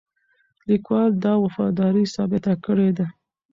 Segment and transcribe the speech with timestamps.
[0.67, 3.07] لیکوال دا وفاداري ثابته کړې ده.